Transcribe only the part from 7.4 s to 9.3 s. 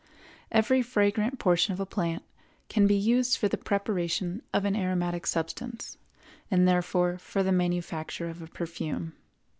the manufacture of a perfume.